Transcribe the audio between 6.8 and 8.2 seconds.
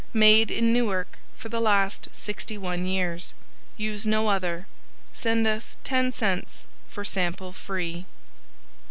for sample free.